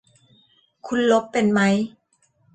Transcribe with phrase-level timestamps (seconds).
[0.87, 1.75] คุณลบเป็นมั้ย